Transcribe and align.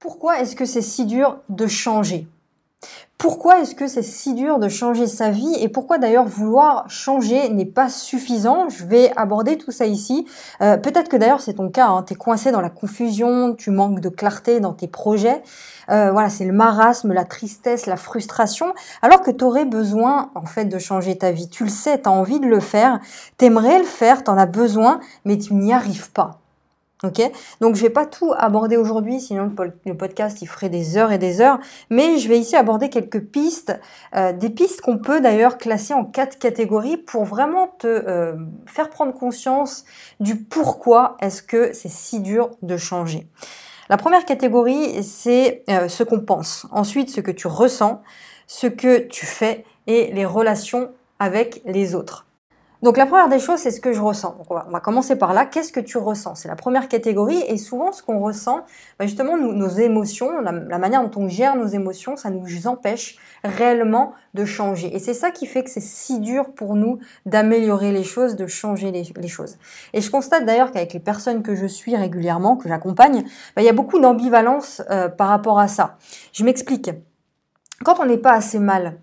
Pourquoi 0.00 0.40
est-ce 0.40 0.56
que 0.56 0.64
c'est 0.64 0.80
si 0.80 1.04
dur 1.04 1.40
de 1.50 1.66
changer? 1.66 2.26
Pourquoi 3.18 3.60
est-ce 3.60 3.74
que 3.74 3.86
c'est 3.86 4.02
si 4.02 4.32
dur 4.32 4.58
de 4.58 4.70
changer 4.70 5.06
sa 5.06 5.28
vie? 5.28 5.54
Et 5.60 5.68
pourquoi 5.68 5.98
d'ailleurs 5.98 6.24
vouloir 6.24 6.88
changer 6.88 7.50
n'est 7.50 7.66
pas 7.66 7.90
suffisant? 7.90 8.70
Je 8.70 8.86
vais 8.86 9.12
aborder 9.16 9.58
tout 9.58 9.72
ça 9.72 9.84
ici. 9.84 10.26
Euh, 10.62 10.78
peut-être 10.78 11.10
que 11.10 11.18
d'ailleurs 11.18 11.42
c'est 11.42 11.52
ton 11.52 11.68
cas, 11.68 11.88
hein, 11.88 12.02
tu 12.02 12.14
coincé 12.14 12.50
dans 12.50 12.62
la 12.62 12.70
confusion, 12.70 13.54
tu 13.54 13.70
manques 13.70 14.00
de 14.00 14.08
clarté 14.08 14.58
dans 14.58 14.72
tes 14.72 14.88
projets. 14.88 15.42
Euh, 15.90 16.12
voilà, 16.12 16.30
c'est 16.30 16.46
le 16.46 16.54
marasme, 16.54 17.12
la 17.12 17.26
tristesse, 17.26 17.84
la 17.84 17.98
frustration, 17.98 18.72
alors 19.02 19.20
que 19.20 19.30
tu 19.30 19.44
aurais 19.44 19.66
besoin 19.66 20.30
en 20.34 20.46
fait 20.46 20.64
de 20.64 20.78
changer 20.78 21.18
ta 21.18 21.30
vie. 21.30 21.50
Tu 21.50 21.64
le 21.64 21.70
sais, 21.70 22.00
tu 22.00 22.08
as 22.08 22.12
envie 22.12 22.40
de 22.40 22.46
le 22.46 22.60
faire, 22.60 23.00
tu 23.36 23.44
aimerais 23.44 23.78
le 23.78 23.84
faire, 23.84 24.24
tu 24.24 24.30
en 24.30 24.38
as 24.38 24.46
besoin, 24.46 25.00
mais 25.26 25.36
tu 25.36 25.52
n'y 25.52 25.74
arrives 25.74 26.10
pas. 26.10 26.40
Ok, 27.02 27.22
donc 27.62 27.76
je 27.76 27.80
vais 27.80 27.88
pas 27.88 28.04
tout 28.04 28.34
aborder 28.36 28.76
aujourd'hui, 28.76 29.22
sinon 29.22 29.50
le 29.86 29.96
podcast 29.96 30.42
il 30.42 30.46
ferait 30.46 30.68
des 30.68 30.98
heures 30.98 31.12
et 31.12 31.16
des 31.16 31.40
heures. 31.40 31.58
Mais 31.88 32.18
je 32.18 32.28
vais 32.28 32.38
ici 32.38 32.56
aborder 32.56 32.90
quelques 32.90 33.20
pistes, 33.20 33.72
euh, 34.14 34.34
des 34.34 34.50
pistes 34.50 34.82
qu'on 34.82 34.98
peut 34.98 35.22
d'ailleurs 35.22 35.56
classer 35.56 35.94
en 35.94 36.04
quatre 36.04 36.38
catégories 36.38 36.98
pour 36.98 37.24
vraiment 37.24 37.68
te 37.78 37.86
euh, 37.86 38.34
faire 38.66 38.90
prendre 38.90 39.14
conscience 39.14 39.86
du 40.20 40.36
pourquoi 40.36 41.16
est-ce 41.22 41.42
que 41.42 41.72
c'est 41.72 41.88
si 41.88 42.20
dur 42.20 42.50
de 42.60 42.76
changer. 42.76 43.26
La 43.88 43.96
première 43.96 44.26
catégorie 44.26 45.02
c'est 45.02 45.64
euh, 45.70 45.88
ce 45.88 46.02
qu'on 46.02 46.20
pense. 46.20 46.66
Ensuite 46.70 47.08
ce 47.08 47.22
que 47.22 47.30
tu 47.30 47.46
ressens, 47.46 48.02
ce 48.46 48.66
que 48.66 48.98
tu 48.98 49.24
fais 49.24 49.64
et 49.86 50.12
les 50.12 50.26
relations 50.26 50.90
avec 51.18 51.62
les 51.64 51.94
autres. 51.94 52.26
Donc 52.82 52.96
la 52.96 53.04
première 53.04 53.28
des 53.28 53.38
choses, 53.38 53.58
c'est 53.58 53.70
ce 53.70 53.80
que 53.80 53.92
je 53.92 54.00
ressens. 54.00 54.38
On 54.48 54.54
va, 54.54 54.80
commencer 54.80 55.16
par 55.16 55.34
là. 55.34 55.44
Qu'est-ce 55.44 55.70
que 55.70 55.80
tu 55.80 55.98
ressens? 55.98 56.34
C'est 56.36 56.48
la 56.48 56.56
première 56.56 56.88
catégorie. 56.88 57.42
Et 57.46 57.58
souvent, 57.58 57.92
ce 57.92 58.02
qu'on 58.02 58.20
ressent, 58.20 58.64
bah, 58.98 59.06
justement, 59.06 59.36
nos 59.36 59.68
émotions, 59.68 60.40
la, 60.40 60.78
manière 60.78 61.06
dont 61.06 61.22
on 61.22 61.28
gère 61.28 61.56
nos 61.56 61.66
émotions, 61.66 62.16
ça 62.16 62.30
nous 62.30 62.66
empêche 62.66 63.18
réellement 63.44 64.14
de 64.32 64.46
changer. 64.46 64.94
Et 64.94 64.98
c'est 64.98 65.12
ça 65.12 65.30
qui 65.30 65.46
fait 65.46 65.62
que 65.62 65.70
c'est 65.70 65.82
si 65.82 66.20
dur 66.20 66.54
pour 66.54 66.74
nous 66.74 66.98
d'améliorer 67.26 67.92
les 67.92 68.04
choses, 68.04 68.34
de 68.36 68.46
changer 68.46 68.90
les, 68.90 69.28
choses. 69.28 69.58
Et 69.92 70.00
je 70.00 70.10
constate 70.10 70.46
d'ailleurs 70.46 70.72
qu'avec 70.72 70.94
les 70.94 71.00
personnes 71.00 71.42
que 71.42 71.54
je 71.54 71.66
suis 71.66 71.94
régulièrement, 71.94 72.56
que 72.56 72.68
j'accompagne, 72.68 73.24
bah, 73.54 73.62
il 73.62 73.64
y 73.64 73.68
a 73.68 73.74
beaucoup 73.74 73.98
d'ambivalence 73.98 74.82
euh, 74.90 75.08
par 75.10 75.28
rapport 75.28 75.58
à 75.58 75.68
ça. 75.68 75.98
Je 76.32 76.44
m'explique. 76.44 76.90
Quand 77.84 78.00
on 78.00 78.06
n'est 78.06 78.18
pas 78.18 78.32
assez 78.32 78.58
mal, 78.58 78.98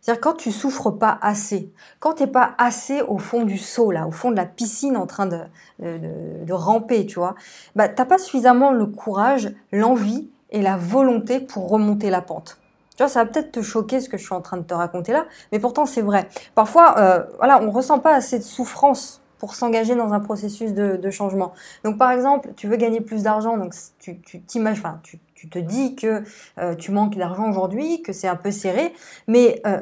c'est-à-dire 0.00 0.20
quand 0.20 0.34
tu 0.34 0.50
souffres 0.50 0.90
pas 0.90 1.18
assez, 1.20 1.70
quand 1.98 2.14
tu 2.14 2.22
n'es 2.22 2.30
pas 2.30 2.54
assez 2.58 3.02
au 3.02 3.18
fond 3.18 3.44
du 3.44 3.58
seau, 3.58 3.90
là, 3.90 4.06
au 4.06 4.10
fond 4.10 4.30
de 4.30 4.36
la 4.36 4.46
piscine 4.46 4.96
en 4.96 5.06
train 5.06 5.26
de, 5.26 5.40
de, 5.78 6.52
ramper, 6.52 7.06
tu 7.06 7.18
vois, 7.18 7.34
bah, 7.76 7.88
tu 7.88 7.96
n'as 7.96 8.06
pas 8.06 8.18
suffisamment 8.18 8.72
le 8.72 8.86
courage, 8.86 9.52
l'envie 9.72 10.30
et 10.50 10.62
la 10.62 10.76
volonté 10.76 11.40
pour 11.40 11.68
remonter 11.68 12.10
la 12.10 12.22
pente. 12.22 12.58
Tu 12.96 13.02
vois, 13.02 13.08
ça 13.08 13.24
va 13.24 13.30
peut-être 13.30 13.52
te 13.52 13.62
choquer 13.62 14.00
ce 14.00 14.08
que 14.08 14.16
je 14.16 14.24
suis 14.24 14.34
en 14.34 14.40
train 14.40 14.56
de 14.56 14.62
te 14.62 14.74
raconter 14.74 15.12
là, 15.12 15.26
mais 15.52 15.58
pourtant 15.58 15.86
c'est 15.86 16.02
vrai. 16.02 16.28
Parfois, 16.54 16.98
euh, 16.98 17.22
voilà, 17.38 17.62
on 17.62 17.70
ressent 17.70 17.98
pas 17.98 18.14
assez 18.14 18.38
de 18.38 18.44
souffrance 18.44 19.22
pour 19.38 19.54
s'engager 19.54 19.94
dans 19.94 20.12
un 20.12 20.20
processus 20.20 20.74
de, 20.74 21.10
changement. 21.10 21.52
Donc 21.82 21.96
par 21.96 22.10
exemple, 22.10 22.50
tu 22.56 22.68
veux 22.68 22.76
gagner 22.76 23.00
plus 23.00 23.22
d'argent, 23.22 23.56
donc 23.56 23.74
tu, 23.98 24.20
tu 24.20 24.42
t'imagines, 24.42 24.80
enfin, 24.80 25.00
tu, 25.02 25.18
tu 25.40 25.48
te 25.48 25.58
dis 25.58 25.96
que 25.96 26.22
euh, 26.58 26.74
tu 26.74 26.92
manques 26.92 27.16
d'argent 27.16 27.48
aujourd'hui, 27.48 28.02
que 28.02 28.12
c'est 28.12 28.28
un 28.28 28.36
peu 28.36 28.50
serré, 28.50 28.92
mais 29.26 29.62
euh, 29.66 29.80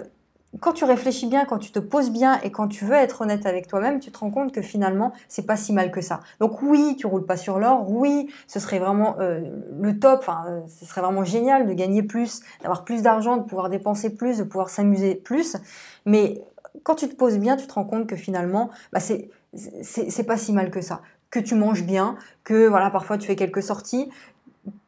quand 0.60 0.72
tu 0.72 0.84
réfléchis 0.84 1.26
bien, 1.26 1.44
quand 1.46 1.58
tu 1.58 1.72
te 1.72 1.80
poses 1.80 2.10
bien 2.10 2.40
et 2.42 2.52
quand 2.52 2.68
tu 2.68 2.84
veux 2.84 2.94
être 2.94 3.22
honnête 3.22 3.44
avec 3.44 3.66
toi-même, 3.66 3.98
tu 3.98 4.12
te 4.12 4.18
rends 4.18 4.30
compte 4.30 4.52
que 4.52 4.62
finalement, 4.62 5.12
c'est 5.26 5.46
pas 5.46 5.56
si 5.56 5.72
mal 5.72 5.90
que 5.90 6.00
ça. 6.00 6.20
Donc 6.38 6.62
oui, 6.62 6.94
tu 6.96 7.08
roules 7.08 7.26
pas 7.26 7.36
sur 7.36 7.58
l'or, 7.58 7.90
oui, 7.90 8.32
ce 8.46 8.60
serait 8.60 8.78
vraiment 8.78 9.16
euh, 9.18 9.40
le 9.80 9.98
top, 9.98 10.30
ce 10.68 10.86
serait 10.86 11.00
vraiment 11.00 11.24
génial 11.24 11.66
de 11.66 11.72
gagner 11.72 12.04
plus, 12.04 12.42
d'avoir 12.60 12.84
plus 12.84 13.02
d'argent, 13.02 13.36
de 13.36 13.42
pouvoir 13.42 13.68
dépenser 13.68 14.14
plus, 14.14 14.38
de 14.38 14.44
pouvoir 14.44 14.70
s'amuser 14.70 15.16
plus, 15.16 15.56
mais 16.06 16.40
quand 16.84 16.94
tu 16.94 17.08
te 17.08 17.16
poses 17.16 17.38
bien, 17.38 17.56
tu 17.56 17.66
te 17.66 17.72
rends 17.72 17.84
compte 17.84 18.06
que 18.06 18.14
finalement, 18.14 18.70
bah 18.92 19.00
c'est 19.00 19.28
c'est 19.82 20.24
pas 20.24 20.36
si 20.36 20.52
mal 20.52 20.70
que 20.70 20.82
ça. 20.82 21.00
Que 21.30 21.40
tu 21.40 21.56
manges 21.56 21.84
bien, 21.84 22.16
que 22.44 22.68
voilà 22.68 22.90
parfois 22.90 23.18
tu 23.18 23.26
fais 23.26 23.36
quelques 23.36 23.62
sorties, 23.62 24.08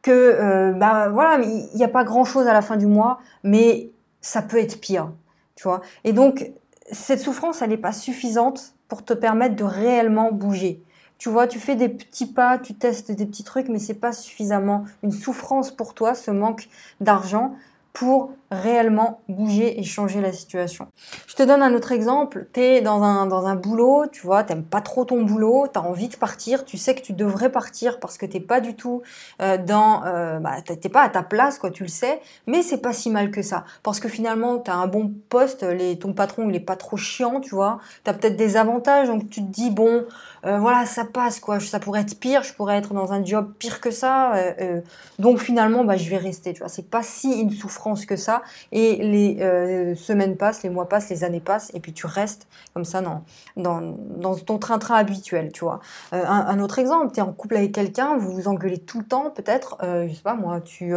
que 0.01 0.11
euh, 0.11 0.71
bah 0.73 1.09
voilà, 1.09 1.43
il 1.43 1.75
n'y 1.75 1.83
a 1.83 1.89
pas 1.89 2.03
grand 2.03 2.25
chose 2.25 2.47
à 2.47 2.53
la 2.53 2.61
fin 2.61 2.77
du 2.77 2.85
mois, 2.85 3.19
mais 3.43 3.91
ça 4.21 4.41
peut 4.41 4.57
être 4.57 4.79
pire, 4.79 5.11
tu 5.55 5.63
vois. 5.63 5.81
Et 6.03 6.13
donc 6.13 6.51
cette 6.91 7.19
souffrance, 7.19 7.61
elle 7.61 7.69
n'est 7.69 7.77
pas 7.77 7.93
suffisante 7.93 8.75
pour 8.87 9.05
te 9.05 9.13
permettre 9.13 9.55
de 9.55 9.63
réellement 9.63 10.31
bouger. 10.31 10.83
Tu 11.17 11.29
vois, 11.29 11.47
tu 11.47 11.59
fais 11.59 11.75
des 11.75 11.87
petits 11.87 12.25
pas, 12.25 12.57
tu 12.57 12.73
testes 12.73 13.11
des 13.11 13.25
petits 13.25 13.43
trucs, 13.43 13.69
mais 13.69 13.79
c'est 13.79 13.93
pas 13.93 14.11
suffisamment 14.11 14.85
une 15.03 15.11
souffrance 15.11 15.71
pour 15.71 15.93
toi, 15.93 16.15
ce 16.15 16.31
manque 16.31 16.67
d'argent 16.99 17.55
pour 17.93 18.31
réellement 18.51 19.21
bouger 19.29 19.79
et 19.79 19.83
changer 19.83 20.21
la 20.21 20.33
situation. 20.33 20.87
Je 21.27 21.35
te 21.35 21.43
donne 21.43 21.61
un 21.61 21.73
autre 21.73 21.91
exemple. 21.91 22.47
Tu 22.53 22.59
es 22.59 22.81
dans 22.81 23.01
un, 23.01 23.25
dans 23.25 23.55
boulot, 23.55 24.05
tu 24.11 24.21
vois, 24.21 24.43
t'aimes 24.43 24.63
pas 24.63 24.81
trop 24.81 25.05
ton 25.05 25.23
boulot, 25.23 25.67
tu 25.71 25.79
as 25.79 25.83
envie 25.83 26.09
de 26.09 26.15
partir, 26.15 26.65
tu 26.65 26.77
sais 26.77 26.93
que 26.93 27.01
tu 27.01 27.13
devrais 27.13 27.49
partir 27.49 27.99
parce 27.99 28.17
que 28.17 28.25
t'es 28.25 28.39
pas 28.39 28.59
du 28.59 28.75
tout 28.75 29.01
euh, 29.41 29.57
dans... 29.57 30.03
Euh, 30.05 30.39
bah, 30.39 30.61
t'es 30.61 30.89
pas 30.89 31.01
à 31.01 31.09
ta 31.09 31.23
place, 31.23 31.59
quoi, 31.59 31.71
tu 31.71 31.83
le 31.83 31.89
sais, 31.89 32.21
mais 32.45 32.61
c'est 32.61 32.81
pas 32.81 32.93
si 32.93 33.09
mal 33.09 33.31
que 33.31 33.41
ça. 33.41 33.63
Parce 33.83 33.99
que 33.99 34.09
finalement, 34.09 34.59
tu 34.59 34.69
as 34.69 34.75
un 34.75 34.87
bon 34.87 35.13
poste, 35.29 35.65
ton 35.99 36.13
patron, 36.13 36.49
il 36.49 36.55
est 36.55 36.59
pas 36.59 36.75
trop 36.75 36.97
chiant, 36.97 37.39
tu 37.39 37.55
vois, 37.55 37.79
tu 38.03 38.09
as 38.09 38.13
peut-être 38.13 38.35
des 38.35 38.57
avantages, 38.57 39.07
donc 39.07 39.29
tu 39.29 39.41
te 39.41 39.49
dis, 39.49 39.69
bon, 39.69 40.05
euh, 40.45 40.57
voilà, 40.57 40.85
ça 40.85 41.05
passe, 41.05 41.39
quoi, 41.39 41.59
ça 41.59 41.79
pourrait 41.79 42.01
être 42.01 42.19
pire, 42.19 42.41
je 42.43 42.53
pourrais 42.53 42.77
être 42.77 42.93
dans 42.93 43.13
un 43.13 43.23
job 43.23 43.53
pire 43.59 43.79
que 43.79 43.91
ça, 43.91 44.33
euh, 44.35 44.53
euh, 44.59 44.81
donc 45.19 45.39
finalement, 45.39 45.83
bah, 45.83 45.97
je 45.97 46.09
vais 46.09 46.17
rester, 46.17 46.53
tu 46.53 46.59
vois, 46.59 46.69
c'est 46.69 46.89
pas 46.89 47.03
si 47.03 47.41
une 47.41 47.51
souffrance 47.51 48.05
que 48.05 48.15
ça, 48.15 48.41
et 48.71 48.95
les 48.95 49.95
semaines 49.95 50.37
passent, 50.37 50.63
les 50.63 50.69
mois 50.69 50.89
passent, 50.89 51.09
les 51.09 51.23
années 51.23 51.39
passent, 51.39 51.71
et 51.73 51.79
puis 51.79 51.93
tu 51.93 52.07
restes 52.07 52.47
comme 52.73 52.85
ça 52.85 53.01
dans, 53.01 53.23
dans, 53.55 53.81
dans 54.17 54.35
ton 54.35 54.57
train-train 54.57 54.95
habituel, 54.95 55.51
tu 55.51 55.63
vois. 55.63 55.79
Un, 56.11 56.59
autre 56.59 56.79
exemple, 56.79 57.11
tu 57.13 57.19
es 57.19 57.23
en 57.23 57.33
couple 57.33 57.57
avec 57.57 57.71
quelqu'un, 57.71 58.17
vous 58.17 58.31
vous 58.31 58.47
engueulez 58.47 58.79
tout 58.79 58.99
le 58.99 59.05
temps, 59.05 59.29
peut-être, 59.29 59.77
je 59.81 60.13
sais 60.13 60.21
pas 60.21 60.33
moi, 60.33 60.61
tu, 60.61 60.93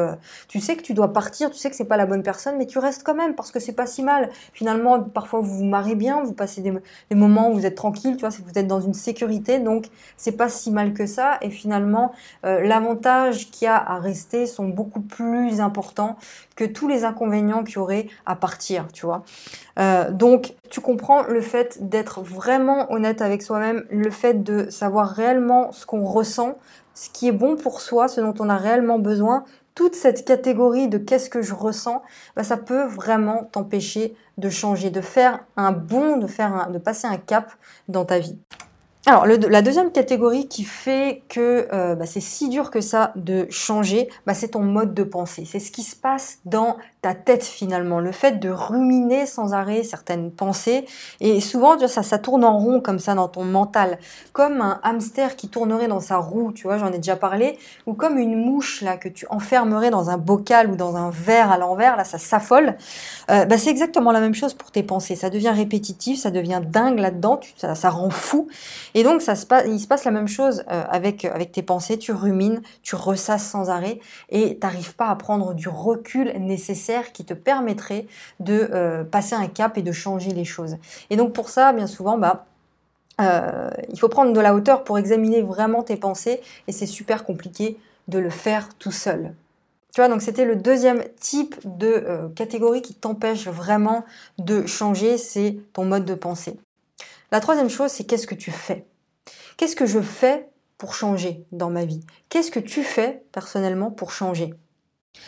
tu 0.48 0.60
sais 0.60 0.76
que 0.76 0.82
tu 0.82 0.94
dois 0.94 1.12
partir, 1.12 1.50
tu 1.50 1.58
sais 1.58 1.70
que 1.70 1.76
c'est 1.76 1.84
pas 1.84 1.96
la 1.96 2.06
bonne 2.06 2.22
personne, 2.22 2.56
mais 2.56 2.66
tu 2.66 2.78
restes 2.78 3.02
quand 3.02 3.14
même 3.14 3.34
parce 3.34 3.50
que 3.50 3.60
c'est 3.60 3.72
pas 3.72 3.86
si 3.86 4.02
mal. 4.02 4.30
Finalement, 4.52 5.00
parfois 5.02 5.40
vous 5.40 5.58
vous 5.58 5.64
marrez 5.64 5.94
bien, 5.94 6.22
vous 6.22 6.32
passez 6.32 6.60
des, 6.60 6.72
des 7.10 7.16
moments 7.16 7.50
où 7.50 7.54
vous 7.54 7.66
êtes 7.66 7.74
tranquille, 7.74 8.16
tu 8.16 8.20
vois, 8.20 8.30
vous 8.30 8.58
êtes 8.58 8.66
dans 8.66 8.80
une 8.80 8.94
sécurité, 8.94 9.33
donc 9.40 9.86
c'est 10.16 10.36
pas 10.36 10.48
si 10.48 10.70
mal 10.70 10.92
que 10.92 11.06
ça, 11.06 11.38
et 11.42 11.50
finalement, 11.50 12.12
l'avantage 12.42 13.50
qu'il 13.50 13.66
y 13.66 13.68
a 13.68 13.76
à 13.76 13.98
rester 13.98 14.46
sont 14.46 14.68
beaucoup 14.68 15.00
plus 15.00 15.60
importants 15.60 16.16
que 16.56 16.64
tous 16.64 16.88
les 16.88 17.04
inconvénients 17.04 17.64
qu'il 17.64 17.76
y 17.76 17.78
aurait 17.78 18.06
à 18.26 18.36
partir, 18.36 18.88
tu 18.92 19.06
vois. 19.06 19.24
Euh, 19.78 20.10
donc, 20.10 20.54
tu 20.70 20.80
comprends 20.80 21.22
le 21.22 21.40
fait 21.40 21.88
d'être 21.88 22.20
vraiment 22.22 22.90
honnête 22.92 23.22
avec 23.22 23.42
soi-même, 23.42 23.84
le 23.90 24.10
fait 24.10 24.42
de 24.42 24.70
savoir 24.70 25.08
réellement 25.08 25.72
ce 25.72 25.86
qu'on 25.86 26.04
ressent, 26.04 26.58
ce 26.94 27.10
qui 27.10 27.28
est 27.28 27.32
bon 27.32 27.56
pour 27.56 27.80
soi, 27.80 28.08
ce 28.08 28.20
dont 28.20 28.34
on 28.38 28.48
a 28.48 28.56
réellement 28.56 28.98
besoin. 28.98 29.44
Toute 29.74 29.96
cette 29.96 30.24
catégorie 30.24 30.86
de 30.86 30.98
qu'est-ce 30.98 31.28
que 31.28 31.42
je 31.42 31.52
ressens, 31.52 32.02
bah, 32.36 32.44
ça 32.44 32.56
peut 32.56 32.84
vraiment 32.84 33.48
t'empêcher 33.50 34.14
de 34.38 34.48
changer, 34.48 34.90
de 34.90 35.00
faire 35.00 35.40
un 35.56 35.72
bon, 35.72 36.16
de 36.16 36.28
faire 36.28 36.70
de 36.70 36.78
passer 36.78 37.08
un 37.08 37.16
cap 37.16 37.50
dans 37.88 38.04
ta 38.04 38.20
vie. 38.20 38.38
Alors, 39.06 39.26
la 39.26 39.60
deuxième 39.60 39.92
catégorie 39.92 40.48
qui 40.48 40.64
fait 40.64 41.24
que 41.28 41.68
euh, 41.74 41.94
bah, 41.94 42.06
c'est 42.06 42.22
si 42.22 42.48
dur 42.48 42.70
que 42.70 42.80
ça 42.80 43.12
de 43.16 43.46
changer, 43.50 44.08
bah, 44.24 44.32
c'est 44.32 44.48
ton 44.48 44.60
mode 44.60 44.94
de 44.94 45.02
pensée. 45.02 45.44
C'est 45.44 45.58
ce 45.58 45.70
qui 45.70 45.82
se 45.82 45.94
passe 45.94 46.38
dans 46.46 46.78
ta 47.02 47.12
tête 47.12 47.44
finalement, 47.44 48.00
le 48.00 48.12
fait 48.12 48.40
de 48.40 48.48
ruminer 48.48 49.26
sans 49.26 49.52
arrêt 49.52 49.82
certaines 49.82 50.30
pensées. 50.30 50.86
Et 51.20 51.42
souvent, 51.42 51.76
ça, 51.86 52.18
tourne 52.18 52.46
en 52.46 52.56
rond 52.56 52.80
comme 52.80 52.98
ça 52.98 53.14
dans 53.14 53.28
ton 53.28 53.44
mental, 53.44 53.98
comme 54.32 54.62
un 54.62 54.80
hamster 54.82 55.36
qui 55.36 55.48
tournerait 55.48 55.86
dans 55.86 56.00
sa 56.00 56.16
roue, 56.16 56.52
tu 56.52 56.62
vois, 56.62 56.78
j'en 56.78 56.90
ai 56.90 56.96
déjà 56.96 57.16
parlé, 57.16 57.58
ou 57.84 57.92
comme 57.92 58.16
une 58.16 58.42
mouche 58.42 58.80
là 58.80 58.96
que 58.96 59.10
tu 59.10 59.26
enfermerais 59.28 59.90
dans 59.90 60.08
un 60.08 60.16
bocal 60.16 60.70
ou 60.70 60.76
dans 60.76 60.96
un 60.96 61.10
verre 61.10 61.52
à 61.52 61.58
l'envers, 61.58 61.98
là 61.98 62.04
ça 62.04 62.16
s'affole. 62.16 62.74
Euh, 63.30 63.44
bah, 63.44 63.58
c'est 63.58 63.68
exactement 63.68 64.10
la 64.10 64.20
même 64.20 64.34
chose 64.34 64.54
pour 64.54 64.70
tes 64.70 64.82
pensées. 64.82 65.14
Ça 65.14 65.28
devient 65.28 65.52
répétitif, 65.54 66.18
ça 66.18 66.30
devient 66.30 66.62
dingue 66.66 66.98
là-dedans, 66.98 67.38
ça 67.58 67.90
rend 67.90 68.08
fou. 68.08 68.48
Et 68.94 69.02
donc, 69.02 69.22
ça 69.22 69.34
se 69.34 69.44
passe, 69.44 69.64
il 69.66 69.80
se 69.80 69.88
passe 69.88 70.04
la 70.04 70.12
même 70.12 70.28
chose 70.28 70.64
euh, 70.70 70.84
avec, 70.88 71.24
avec 71.24 71.50
tes 71.50 71.62
pensées. 71.62 71.98
Tu 71.98 72.12
rumines, 72.12 72.62
tu 72.82 72.94
ressasses 72.94 73.44
sans 73.44 73.68
arrêt 73.68 73.98
et 74.30 74.56
t'arrives 74.58 74.94
pas 74.94 75.08
à 75.08 75.16
prendre 75.16 75.52
du 75.52 75.68
recul 75.68 76.32
nécessaire 76.38 77.12
qui 77.12 77.24
te 77.24 77.34
permettrait 77.34 78.06
de 78.38 78.70
euh, 78.72 79.02
passer 79.02 79.34
un 79.34 79.48
cap 79.48 79.76
et 79.76 79.82
de 79.82 79.92
changer 79.92 80.30
les 80.30 80.44
choses. 80.44 80.76
Et 81.10 81.16
donc, 81.16 81.32
pour 81.32 81.48
ça, 81.48 81.72
bien 81.72 81.88
souvent, 81.88 82.18
bah, 82.18 82.46
euh, 83.20 83.70
il 83.90 83.98
faut 83.98 84.08
prendre 84.08 84.32
de 84.32 84.40
la 84.40 84.54
hauteur 84.54 84.84
pour 84.84 84.96
examiner 84.96 85.42
vraiment 85.42 85.82
tes 85.82 85.96
pensées 85.96 86.40
et 86.68 86.72
c'est 86.72 86.86
super 86.86 87.24
compliqué 87.24 87.76
de 88.06 88.18
le 88.18 88.30
faire 88.30 88.68
tout 88.78 88.92
seul. 88.92 89.34
Tu 89.92 90.00
vois, 90.00 90.08
donc 90.08 90.22
c'était 90.22 90.44
le 90.44 90.56
deuxième 90.56 91.04
type 91.20 91.54
de 91.64 92.28
catégorie 92.34 92.82
qui 92.82 92.94
t'empêche 92.94 93.46
vraiment 93.46 94.04
de 94.38 94.66
changer, 94.66 95.18
c'est 95.18 95.58
ton 95.72 95.84
mode 95.84 96.04
de 96.04 96.14
pensée. 96.14 96.58
La 97.32 97.40
troisième 97.40 97.70
chose, 97.70 97.90
c'est 97.90 98.04
qu'est-ce 98.04 98.26
que 98.26 98.34
tu 98.34 98.50
fais? 98.50 98.86
Qu'est-ce 99.56 99.76
que 99.76 99.86
je 99.86 100.00
fais 100.00 100.48
pour 100.78 100.94
changer 100.94 101.44
dans 101.52 101.70
ma 101.70 101.84
vie? 101.84 102.04
Qu'est-ce 102.28 102.50
que 102.50 102.60
tu 102.60 102.82
fais 102.82 103.24
personnellement 103.32 103.90
pour 103.90 104.10
changer? 104.10 104.54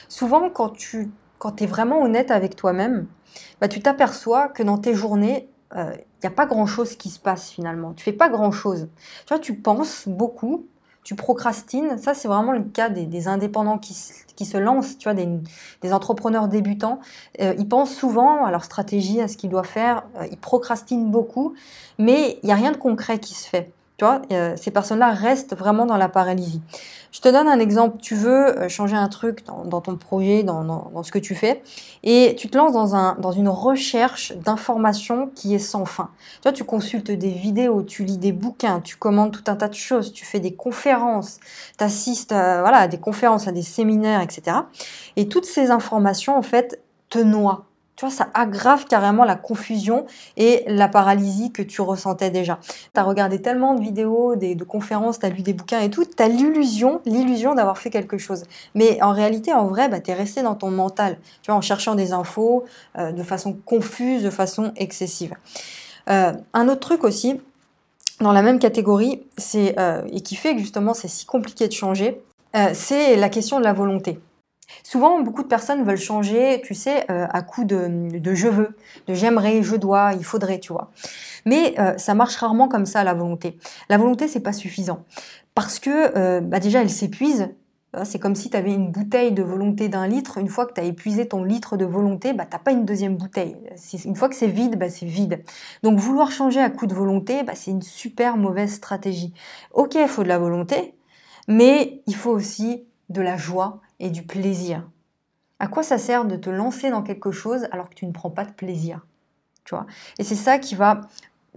Souvent, 0.08 0.50
quand 0.50 0.70
tu 0.70 1.10
quand 1.38 1.60
es 1.60 1.66
vraiment 1.66 2.02
honnête 2.02 2.30
avec 2.30 2.56
toi-même, 2.56 3.06
bah, 3.60 3.68
tu 3.68 3.80
t'aperçois 3.80 4.48
que 4.48 4.62
dans 4.62 4.78
tes 4.78 4.94
journées, 4.94 5.48
il 5.74 5.78
euh, 5.78 5.94
n'y 6.22 6.26
a 6.26 6.30
pas 6.30 6.46
grand-chose 6.46 6.96
qui 6.96 7.10
se 7.10 7.18
passe 7.18 7.50
finalement. 7.50 7.92
Tu 7.92 8.04
fais 8.04 8.12
pas 8.12 8.28
grand-chose. 8.28 8.88
Tu 9.26 9.28
vois, 9.28 9.38
tu 9.38 9.56
penses 9.56 10.08
beaucoup, 10.08 10.66
tu 11.06 11.14
procrastines. 11.14 11.98
Ça, 11.98 12.14
c'est 12.14 12.26
vraiment 12.26 12.50
le 12.50 12.64
cas 12.64 12.88
des, 12.88 13.28
indépendants 13.28 13.78
qui, 13.78 13.94
se 13.94 14.56
lancent, 14.58 14.98
tu 14.98 15.08
vois, 15.08 15.14
des, 15.14 15.92
entrepreneurs 15.92 16.48
débutants. 16.48 16.98
Euh, 17.40 17.54
ils 17.58 17.68
pensent 17.68 17.94
souvent 17.94 18.44
à 18.44 18.50
leur 18.50 18.64
stratégie, 18.64 19.20
à 19.20 19.28
ce 19.28 19.36
qu'ils 19.36 19.50
doivent 19.50 19.68
faire. 19.68 20.02
Euh, 20.16 20.26
ils 20.32 20.36
procrastinent 20.36 21.08
beaucoup, 21.08 21.54
mais 21.98 22.40
il 22.42 22.46
n'y 22.46 22.52
a 22.52 22.56
rien 22.56 22.72
de 22.72 22.76
concret 22.76 23.20
qui 23.20 23.34
se 23.34 23.48
fait. 23.48 23.70
Tu 23.98 24.04
vois, 24.04 24.20
euh, 24.30 24.54
ces 24.56 24.70
personnes-là 24.70 25.12
restent 25.12 25.56
vraiment 25.56 25.86
dans 25.86 25.96
la 25.96 26.10
paralysie. 26.10 26.60
Je 27.12 27.20
te 27.22 27.28
donne 27.28 27.48
un 27.48 27.58
exemple. 27.58 27.96
Tu 27.98 28.14
veux 28.14 28.58
euh, 28.58 28.68
changer 28.68 28.94
un 28.94 29.08
truc 29.08 29.42
dans, 29.46 29.80
ton 29.80 29.96
projet, 29.96 30.42
dans, 30.42 31.02
ce 31.02 31.10
que 31.10 31.18
tu 31.18 31.34
fais, 31.34 31.62
et 32.02 32.34
tu 32.36 32.50
te 32.50 32.58
lances 32.58 32.74
dans, 32.74 32.94
un, 32.94 33.14
dans 33.14 33.32
une 33.32 33.48
recherche 33.48 34.34
d'informations 34.36 35.30
qui 35.34 35.54
est 35.54 35.58
sans 35.58 35.86
fin. 35.86 36.10
Tu 36.44 36.52
tu 36.52 36.64
consultes 36.64 37.10
des 37.10 37.30
vidéos, 37.30 37.82
tu 37.82 38.04
lis 38.04 38.18
des 38.18 38.32
bouquins, 38.32 38.80
tu 38.80 38.96
commandes 38.96 39.32
tout 39.32 39.50
un 39.50 39.56
tas 39.56 39.68
de 39.68 39.74
choses, 39.74 40.12
tu 40.12 40.26
fais 40.26 40.40
des 40.40 40.54
conférences, 40.54 41.38
tu 41.78 41.84
assistes 41.84 42.32
voilà, 42.32 42.78
à 42.78 42.88
des 42.88 42.98
conférences, 42.98 43.48
à 43.48 43.52
des 43.52 43.62
séminaires, 43.62 44.20
etc. 44.20 44.58
Et 45.16 45.28
toutes 45.28 45.46
ces 45.46 45.70
informations, 45.70 46.36
en 46.36 46.42
fait, 46.42 46.80
te 47.08 47.18
noient 47.18 47.64
tu 47.96 48.04
vois, 48.04 48.14
ça 48.14 48.28
aggrave 48.34 48.84
carrément 48.84 49.24
la 49.24 49.36
confusion 49.36 50.04
et 50.36 50.64
la 50.66 50.86
paralysie 50.86 51.50
que 51.50 51.62
tu 51.62 51.80
ressentais 51.80 52.30
déjà. 52.30 52.58
Tu 52.94 53.00
as 53.00 53.02
regardé 53.02 53.40
tellement 53.40 53.74
de 53.74 53.80
vidéos, 53.80 54.36
de 54.36 54.64
conférences, 54.64 55.18
tu 55.18 55.26
as 55.26 55.30
lu 55.30 55.40
des 55.40 55.54
bouquins 55.54 55.80
et 55.80 55.90
tout, 55.90 56.04
tu 56.04 56.22
as 56.22 56.28
l'illusion, 56.28 57.00
l'illusion 57.06 57.54
d'avoir 57.54 57.78
fait 57.78 57.88
quelque 57.88 58.18
chose. 58.18 58.44
Mais 58.74 59.02
en 59.02 59.12
réalité, 59.12 59.54
en 59.54 59.66
vrai, 59.66 59.88
bah, 59.88 60.00
tu 60.00 60.10
es 60.10 60.14
resté 60.14 60.42
dans 60.42 60.54
ton 60.54 60.70
mental, 60.70 61.16
tu 61.42 61.50
vois, 61.50 61.56
en 61.56 61.62
cherchant 61.62 61.94
des 61.94 62.12
infos 62.12 62.64
euh, 62.98 63.12
de 63.12 63.22
façon 63.22 63.56
confuse, 63.64 64.22
de 64.22 64.30
façon 64.30 64.72
excessive. 64.76 65.34
Euh, 66.10 66.32
un 66.52 66.68
autre 66.68 66.80
truc 66.80 67.02
aussi, 67.02 67.40
dans 68.20 68.32
la 68.32 68.42
même 68.42 68.58
catégorie, 68.58 69.22
c'est 69.38 69.78
euh, 69.78 70.02
et 70.12 70.20
qui 70.20 70.36
fait 70.36 70.54
que 70.54 70.60
justement 70.60 70.94
c'est 70.94 71.08
si 71.08 71.26
compliqué 71.26 71.66
de 71.66 71.72
changer, 71.72 72.20
c'est 72.72 73.16
la 73.16 73.28
question 73.28 73.58
de 73.58 73.64
la 73.64 73.74
volonté. 73.74 74.18
Souvent, 74.82 75.20
beaucoup 75.20 75.42
de 75.42 75.48
personnes 75.48 75.84
veulent 75.84 75.96
changer, 75.96 76.60
tu 76.64 76.74
sais, 76.74 77.10
euh, 77.10 77.26
à 77.30 77.42
coup 77.42 77.64
de, 77.64 78.10
je 78.34 78.48
veux, 78.48 78.76
de 79.06 79.14
j'aimerais, 79.14 79.62
je 79.62 79.76
dois, 79.76 80.12
il 80.14 80.24
faudrait, 80.24 80.58
tu 80.58 80.72
vois. 80.72 80.90
Mais 81.44 81.74
euh, 81.78 81.96
ça 81.98 82.14
marche 82.14 82.36
rarement 82.36 82.68
comme 82.68 82.86
ça, 82.86 83.04
la 83.04 83.14
volonté. 83.14 83.58
La 83.88 83.98
volonté, 83.98 84.28
c'est 84.28 84.40
pas 84.40 84.52
suffisant. 84.52 85.04
Parce 85.54 85.78
que, 85.78 86.16
euh, 86.16 86.40
bah 86.40 86.60
déjà, 86.60 86.82
elle 86.82 86.90
s'épuise. 86.90 87.48
C'est 88.04 88.18
comme 88.18 88.34
si 88.34 88.50
tu 88.50 88.56
avais 88.58 88.74
une 88.74 88.90
bouteille 88.90 89.32
de 89.32 89.42
volonté 89.42 89.88
d'un 89.88 90.06
litre. 90.06 90.36
Une 90.36 90.48
fois 90.48 90.66
que 90.66 90.74
tu 90.74 90.80
as 90.82 90.84
épuisé 90.84 91.28
ton 91.28 91.42
litre 91.42 91.78
de 91.78 91.86
volonté, 91.86 92.34
bah, 92.34 92.44
tu 92.44 92.58
pas 92.58 92.72
une 92.72 92.84
deuxième 92.84 93.16
bouteille. 93.16 93.56
Une 94.04 94.14
fois 94.14 94.28
que 94.28 94.34
c'est 94.34 94.48
vide, 94.48 94.78
bah, 94.78 94.90
c'est 94.90 95.06
vide. 95.06 95.42
Donc 95.82 95.98
vouloir 95.98 96.30
changer 96.30 96.60
à 96.60 96.68
coup 96.68 96.86
de 96.86 96.92
volonté, 96.92 97.42
bah, 97.42 97.54
c'est 97.54 97.70
une 97.70 97.80
super 97.80 98.36
mauvaise 98.36 98.74
stratégie. 98.74 99.32
Ok, 99.72 99.94
il 99.94 100.08
faut 100.08 100.24
de 100.24 100.28
la 100.28 100.38
volonté, 100.38 100.94
mais 101.48 102.02
il 102.06 102.14
faut 102.14 102.32
aussi 102.32 102.84
de 103.08 103.22
la 103.22 103.38
joie 103.38 103.80
et 104.00 104.10
du 104.10 104.22
plaisir. 104.22 104.88
À 105.58 105.68
quoi 105.68 105.82
ça 105.82 105.98
sert 105.98 106.24
de 106.24 106.36
te 106.36 106.50
lancer 106.50 106.90
dans 106.90 107.02
quelque 107.02 107.30
chose 107.30 107.66
alors 107.72 107.88
que 107.88 107.94
tu 107.94 108.06
ne 108.06 108.12
prends 108.12 108.30
pas 108.30 108.44
de 108.44 108.52
plaisir 108.52 109.00
tu 109.66 109.74
vois? 109.74 109.86
Et 110.18 110.24
c'est 110.24 110.34
ça 110.34 110.58
qui 110.58 110.74
va 110.74 111.02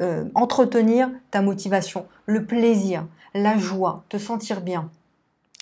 euh, 0.01 0.25
entretenir 0.35 1.09
ta 1.31 1.41
motivation, 1.41 2.05
le 2.25 2.45
plaisir, 2.45 3.05
la 3.33 3.57
joie, 3.57 4.03
te 4.09 4.17
sentir 4.17 4.61
bien. 4.61 4.89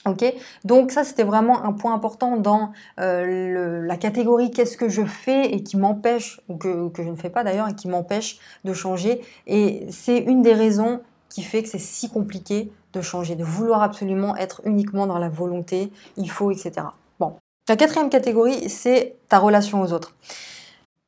Ok? 0.06 0.24
Donc 0.64 0.92
ça, 0.92 1.04
c'était 1.04 1.24
vraiment 1.24 1.66
un 1.66 1.74
point 1.74 1.94
important 1.94 2.38
dans 2.38 2.72
euh, 3.00 3.86
la 3.86 3.98
catégorie 3.98 4.52
qu'est-ce 4.52 4.78
que 4.78 4.88
je 4.88 5.04
fais 5.04 5.52
et 5.54 5.64
qui 5.64 5.76
m'empêche, 5.76 6.40
ou 6.48 6.56
que, 6.56 6.88
que 6.90 7.04
je 7.04 7.10
ne 7.10 7.18
fais 7.18 7.30
pas 7.30 7.44
d'ailleurs, 7.44 7.68
et 7.68 7.76
qui 7.76 7.90
m'empêche 7.90 8.40
de 8.64 8.74
changer. 8.74 9.22
Et 9.48 9.86
c'est 9.90 10.18
une 10.18 10.42
des 10.42 10.54
raisons 10.54 11.02
qui 11.30 11.44
fait 11.44 11.62
que 11.62 11.68
c'est 11.68 11.78
si 11.78 12.10
compliqué 12.10 12.72
de 12.98 13.02
changer, 13.02 13.36
de 13.36 13.44
vouloir 13.44 13.84
absolument 13.84 14.36
être 14.36 14.62
uniquement 14.66 15.08
dans 15.08 15.20
la 15.20 15.30
volonté, 15.30 15.92
il 16.18 16.30
faut, 16.30 16.52
etc. 16.52 16.88
Bon. 17.20 17.36
La 17.70 17.76
quatrième 17.76 18.10
catégorie, 18.10 18.70
c'est 18.70 19.16
ta 19.30 19.40
relation 19.40 19.82
aux 19.82 19.94
autres. 19.94 20.14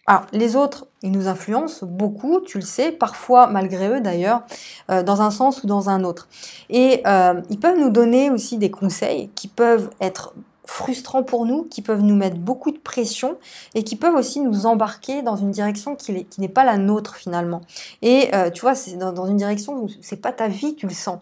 Alors, 0.06 0.26
les 0.32 0.56
autres, 0.56 0.88
ils 1.04 1.12
nous 1.12 1.28
influencent 1.28 1.86
beaucoup, 1.86 2.42
tu 2.42 2.58
le 2.58 2.64
sais, 2.64 2.92
parfois 2.92 3.46
malgré 3.46 3.90
eux 3.90 4.02
d'ailleurs, 4.02 4.42
euh, 4.90 5.04
dans 5.04 5.22
un 5.22 5.30
sens 5.30 5.64
ou 5.64 5.68
dans 5.68 5.90
un 5.90 6.04
autre. 6.04 6.28
Et 6.70 7.04
euh, 7.06 7.42
ils 7.52 7.60
peuvent 7.60 7.78
nous 7.78 7.92
donner 7.92 8.32
aussi 8.32 8.58
des 8.58 8.72
conseils 8.72 9.30
qui 9.36 9.48
peuvent 9.48 9.92
être 10.02 10.34
frustrants 10.70 11.24
pour 11.24 11.46
nous, 11.46 11.64
qui 11.64 11.82
peuvent 11.82 12.02
nous 12.02 12.16
mettre 12.16 12.38
beaucoup 12.38 12.72
de 12.72 12.78
pression 12.78 13.38
et 13.74 13.84
qui 13.84 13.96
peuvent 13.96 14.16
aussi 14.16 14.40
nous 14.40 14.66
embarquer 14.66 15.24
dans 15.24 15.36
une 15.36 15.52
direction 15.52 15.96
qui 15.96 16.28
n'est 16.38 16.48
pas 16.48 16.64
la 16.64 16.78
nôtre 16.78 17.16
finalement. 17.16 17.62
Et 18.02 18.30
euh, 18.34 18.50
tu 18.50 18.62
vois, 18.62 18.76
c'est 18.76 18.96
dans, 18.96 19.26
une 19.26 19.38
direction 19.38 19.84
où 19.84 19.90
c'est 20.02 20.22
pas 20.22 20.32
ta 20.32 20.48
vie, 20.48 20.76
tu 20.76 20.88
le 20.88 20.94
sens. 20.94 21.20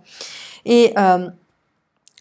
Et 0.66 0.94
euh, 0.98 1.30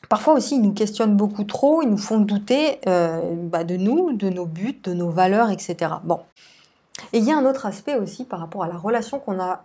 Parfois 0.09 0.35
aussi, 0.35 0.55
ils 0.55 0.63
nous 0.63 0.73
questionnent 0.73 1.17
beaucoup 1.17 1.43
trop, 1.43 1.83
ils 1.83 1.89
nous 1.89 1.99
font 1.99 2.21
douter 2.21 2.79
euh, 2.87 3.21
bah, 3.35 3.65
de 3.65 3.77
nous, 3.77 4.13
de 4.13 4.29
nos 4.29 4.47
buts, 4.47 4.79
de 4.85 4.93
nos 4.93 5.11
valeurs, 5.11 5.51
etc. 5.51 5.95
Bon. 6.05 6.21
Et 7.13 7.19
il 7.19 7.25
y 7.25 7.33
a 7.33 7.37
un 7.37 7.45
autre 7.45 7.67
aspect 7.67 7.97
aussi 7.97 8.25
par 8.25 8.39
rapport 8.39 8.63
à 8.63 8.69
la 8.69 8.77
relation 8.77 9.19
qu'on 9.19 9.41
a 9.41 9.65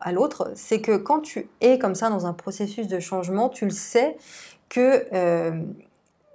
à 0.00 0.12
l'autre, 0.12 0.50
c'est 0.54 0.80
que 0.80 0.96
quand 0.96 1.20
tu 1.20 1.50
es 1.60 1.78
comme 1.78 1.94
ça 1.94 2.08
dans 2.08 2.24
un 2.24 2.32
processus 2.32 2.88
de 2.88 3.00
changement, 3.00 3.50
tu 3.50 3.66
le 3.66 3.70
sais 3.70 4.16
que 4.70 5.04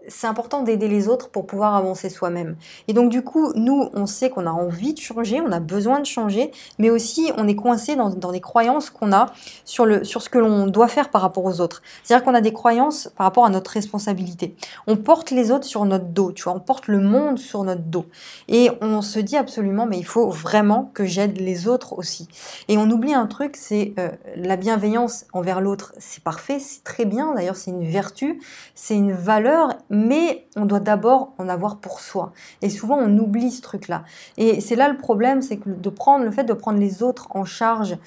c'est 0.08 0.28
important 0.28 0.64
d'aider 0.64 0.88
les 0.88 1.08
autres 1.08 1.30
pour 1.30 1.46
pouvoir 1.46 1.76
avancer 1.76 2.10
soi-même. 2.10 2.56
Et 2.88 2.94
donc 2.94 3.10
du 3.10 3.24
coup, 3.24 3.52
nous, 3.56 3.90
on 3.94 4.06
sait 4.06 4.30
qu'on 4.30 4.46
a 4.46 4.52
envie 4.52 4.94
de 4.94 5.00
changer, 5.00 5.42
on 5.42 5.52
a 5.52 5.60
besoin 5.60 6.00
de 6.00 6.06
changer, 6.06 6.52
mais 6.80 6.90
aussi 6.90 7.32
on 7.38 7.48
est 7.48 7.56
coincé 7.56 7.96
dans, 7.96 8.10
dans 8.10 8.32
des 8.32 8.42
croyances 8.42 8.90
qu'on 8.90 9.12
a 9.14 9.28
sur, 9.66 9.86
le, 9.86 10.04
sur 10.04 10.22
ce 10.22 10.30
que 10.30 10.40
l'on 10.40 10.68
doit 10.68 10.88
faire 10.88 11.10
par 11.10 11.22
rapport 11.22 11.46
aux 11.46 11.62
autres. 11.62 11.82
C'est-à-dire 12.04 12.26
qu'on 12.26 12.34
a 12.34 12.42
des 12.42 12.54
croyances 12.54 13.12
par 13.16 13.26
rapport 13.26 13.46
à 13.46 13.50
notre 13.50 13.72
responsabilité. 13.72 14.56
On 14.88 14.98
porte 14.98 15.32
les 15.32 15.52
autres 15.52 15.66
sur 15.66 15.86
notre 15.86 16.06
dos, 16.06 16.32
tu 16.32 16.44
vois, 16.44 16.54
on 16.54 16.60
porte 16.60 16.88
le 16.88 17.00
monde 17.00 17.38
sur 17.38 17.64
notre 17.64 17.82
dos. 17.82 18.06
Et 18.48 18.70
on 18.82 19.02
se 19.02 19.20
dit 19.20 19.38
absolument, 19.38 19.86
mais 19.86 19.98
il 19.98 20.06
faut 20.06 20.30
vraiment 20.30 20.92
que 20.94 21.06
j'aide 21.06 21.40
les 21.40 21.68
autres 21.68 21.98
aussi. 21.98 22.28
Et 22.68 22.78
on 22.78 22.90
oublie 22.90 23.14
un 23.14 23.28
truc, 23.28 23.56
c'est 23.56 23.94
euh, 24.00 24.10
la 24.36 24.56
bienveillance 24.56 25.26
envers 25.34 25.62
l'autre. 25.62 25.94
C'est 26.00 26.24
parfait, 26.24 26.60
c'est 26.60 26.84
très 26.84 27.06
bien, 27.06 27.34
d'ailleurs 27.36 27.56
c'est 27.56 27.72
une 27.72 27.86
vertu, 27.86 28.42
c'est 28.76 28.96
une 28.96 29.14
valeur 29.14 29.76
mais 29.92 30.48
on 30.56 30.66
doit 30.66 30.80
d'abord 30.80 31.34
en 31.38 31.50
avoir 31.50 31.78
pour 31.78 32.00
soi. 32.00 32.32
Et 32.62 32.70
souvent, 32.70 32.98
on 32.98 33.18
oublie 33.18 33.52
ce 33.52 33.62
truc-là. 33.62 34.04
Et 34.38 34.62
c'est 34.62 34.76
là 34.76 34.88
le 34.88 34.98
problème, 34.98 35.42
c'est 35.42 35.58
que 35.58 35.70
de 35.70 35.90
prendre 35.90 36.24
le 36.24 36.32
fait 36.32 36.46
de 36.46 36.54
prendre 36.54 36.80
les 36.80 37.04
autres 37.04 37.28
en 37.32 37.44
charge 37.44 37.98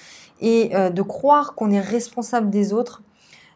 et 0.40 0.74
euh, 0.74 0.90
de 0.90 1.02
croire 1.02 1.54
qu'on 1.54 1.70
est 1.70 1.80
responsable 1.80 2.50
des 2.50 2.72
autres, 2.72 3.02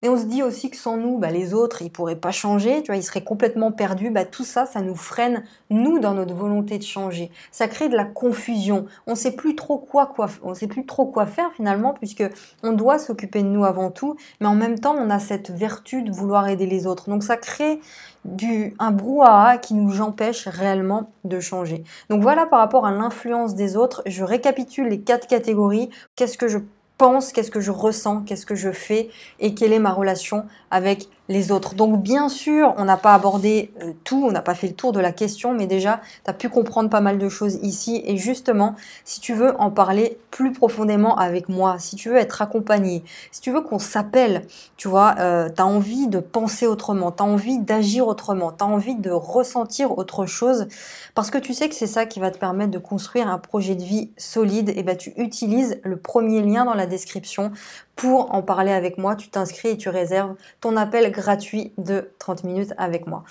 et 0.03 0.09
on 0.09 0.17
se 0.17 0.25
dit 0.25 0.43
aussi 0.43 0.71
que 0.71 0.77
sans 0.77 0.97
nous, 0.97 1.19
bah, 1.19 1.31
les 1.31 1.55
autres, 1.55 1.83
ils 1.83 1.91
pourraient 1.91 2.17
pas 2.17 2.31
changer, 2.31 2.83
tu 2.83 2.87
vois, 2.89 2.97
ils 2.97 3.03
seraient 3.03 3.25
complètement 3.25 3.73
perdus. 3.73 4.11
Bah, 4.11 4.25
tout 4.25 4.45
ça, 4.45 4.67
ça 4.67 4.81
nous 4.81 4.95
freine, 4.95 5.43
nous, 5.71 5.99
dans 5.99 6.15
notre 6.15 6.35
volonté 6.35 6.79
de 6.79 6.85
changer. 6.85 7.31
Ça 7.51 7.69
crée 7.69 7.89
de 7.89 7.97
la 7.97 8.05
confusion. 8.05 8.87
On 9.07 9.15
sait 9.15 9.33
plus 9.33 9.55
trop 9.55 9.79
quoi, 9.79 10.07
quoi, 10.07 10.29
on 10.43 10.55
sait 10.55 10.67
plus 10.69 10.87
trop 10.87 11.07
quoi 11.07 11.27
faire 11.27 11.51
finalement, 11.55 11.95
puisque 11.95 12.25
on 12.63 12.73
doit 12.73 12.99
s'occuper 12.99 13.43
de 13.43 13.49
nous 13.49 13.65
avant 13.65 13.91
tout, 13.91 14.17
mais 14.41 14.47
en 14.47 14.55
même 14.55 14.79
temps, 14.79 14.97
on 14.97 15.11
a 15.11 15.19
cette 15.19 15.51
vertu 15.51 16.03
de 16.03 16.11
vouloir 16.11 16.49
aider 16.49 16.67
les 16.67 16.87
autres. 16.87 17.11
Donc 17.11 17.23
ça 17.23 17.37
crée 17.37 17.81
du, 18.25 18.75
un 18.79 18.91
brouhaha 18.91 19.59
qui 19.59 19.75
nous 19.75 20.01
empêche 20.01 20.47
réellement 20.49 21.11
de 21.25 21.41
changer. 21.41 21.85
Donc 22.11 22.23
voilà 22.23 22.47
par 22.47 22.59
rapport 22.59 22.87
à 22.87 22.91
l'influence 22.91 23.55
des 23.55 23.77
autres, 23.77 24.03
je 24.07 24.25
récapitule 24.25 24.89
les 24.89 25.01
quatre 25.01 25.27
catégories. 25.27 25.91
Qu'est-ce 26.17 26.39
que 26.39 26.49
je 26.49 26.59
pense, 26.99 27.33
qu'est-ce 27.33 27.51
que 27.51 27.61
je 27.61 27.71
ressens, 27.71 28.23
qu'est-ce 28.23 28.45
que 28.45 28.55
je 28.57 28.73
fais 28.73 29.09
et 29.41 29.55
quelle 29.55 29.73
est 29.73 29.79
ma 29.79 29.93
relation 29.93 30.45
avec 30.71 31.09
les 31.29 31.53
autres. 31.53 31.75
Donc 31.75 32.03
bien 32.03 32.29
sûr, 32.29 32.75
on 32.79 32.85
n'a 32.85 32.97
pas 32.97 33.15
abordé 33.15 33.71
euh, 33.83 33.93
tout, 34.05 34.25
on 34.27 34.33
n'a 34.33 34.41
pas 34.41 34.55
fait 34.55 34.69
le 34.69 34.75
tour 34.75 34.93
de 34.93 35.01
la 35.01 35.13
question, 35.13 35.53
mais 35.53 35.67
déjà, 35.67 36.01
tu 36.25 36.31
as 36.31 36.35
pu 36.35 36.49
comprendre 36.49 36.89
pas 36.89 37.01
mal 37.01 37.19
de 37.19 37.29
choses 37.29 37.59
ici. 37.63 38.03
Et 38.07 38.17
justement, 38.17 38.75
si 39.05 39.21
tu 39.21 39.35
veux 39.35 39.55
en 39.61 39.71
parler 39.71 40.19
plus 40.31 40.53
profondément 40.53 41.17
avec 41.17 41.49
moi, 41.49 41.77
si 41.79 41.97
tu 41.97 42.09
veux 42.09 42.17
être 42.17 42.41
accompagné, 42.41 43.05
si 43.31 43.41
tu 43.41 43.51
veux 43.51 43.61
qu'on 43.61 43.79
s'appelle, 43.79 44.47
tu 44.77 44.89
vois, 44.89 45.17
euh, 45.19 45.49
tu 45.55 45.61
as 45.61 45.67
envie 45.67 46.09
de 46.09 46.19
penser 46.19 46.67
autrement, 46.67 47.13
tu 47.13 47.23
as 47.23 47.27
envie 47.27 47.59
d'agir 47.59 48.07
autrement, 48.07 48.53
tu 48.53 48.65
as 48.65 48.67
envie 48.67 48.95
de 48.95 49.11
ressentir 49.11 49.99
autre 49.99 50.27
chose, 50.27 50.69
parce 51.15 51.31
que 51.31 51.39
tu 51.39 51.53
sais 51.53 51.69
que 51.69 51.75
c'est 51.75 51.87
ça 51.87 52.07
qui 52.07 52.21
va 52.21 52.31
te 52.31 52.39
permettre 52.39 52.71
de 52.71 52.79
construire 52.79 53.29
un 53.29 53.39
projet 53.39 53.75
de 53.75 53.83
vie 53.83 54.11
solide, 54.17 54.73
et 54.77 54.83
ben 54.83 54.97
tu 54.97 55.13
utilises 55.17 55.81
le 55.83 55.97
premier 55.97 56.41
lien 56.43 56.65
dans 56.65 56.75
la 56.75 56.87
description 56.87 57.53
pour 57.99 58.33
en 58.33 58.43
parler 58.43 58.71
avec 58.71 58.97
moi, 58.97 59.17
tu 59.17 59.29
t'inscris 59.29 59.71
et 59.71 59.77
tu 59.77 59.89
réserves 59.89 60.37
ton 60.61 60.77
appel 60.77 61.11
gratuit 61.19 61.73
de 61.79 62.11
30 62.19 62.45
minutes 62.45 62.73
avec 62.79 63.07
moi. 63.07 63.25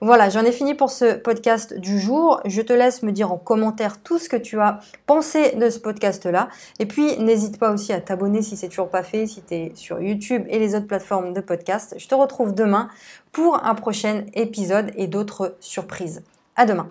Voilà, 0.00 0.30
j'en 0.30 0.44
ai 0.44 0.52
fini 0.52 0.74
pour 0.74 0.90
ce 0.90 1.14
podcast 1.14 1.74
du 1.78 2.00
jour. 2.00 2.40
Je 2.46 2.62
te 2.62 2.72
laisse 2.72 3.02
me 3.02 3.12
dire 3.12 3.30
en 3.30 3.36
commentaire 3.36 4.02
tout 4.02 4.18
ce 4.18 4.28
que 4.28 4.36
tu 4.36 4.58
as 4.60 4.80
pensé 5.06 5.54
de 5.56 5.68
ce 5.68 5.78
podcast-là. 5.78 6.48
Et 6.78 6.86
puis, 6.86 7.18
n'hésite 7.18 7.58
pas 7.58 7.70
aussi 7.70 7.92
à 7.92 8.00
t'abonner 8.00 8.42
si 8.42 8.56
c'est 8.56 8.68
toujours 8.68 8.88
pas 8.88 9.02
fait, 9.02 9.26
si 9.26 9.42
tu 9.42 9.54
es 9.54 9.72
sur 9.74 10.00
YouTube 10.00 10.44
et 10.48 10.58
les 10.58 10.74
autres 10.74 10.86
plateformes 10.86 11.32
de 11.32 11.40
podcast. 11.40 11.94
Je 11.98 12.08
te 12.08 12.14
retrouve 12.14 12.54
demain 12.54 12.88
pour 13.32 13.64
un 13.64 13.74
prochain 13.74 14.24
épisode 14.34 14.90
et 14.96 15.06
d'autres 15.06 15.56
surprises. 15.60 16.22
À 16.56 16.64
demain. 16.66 16.88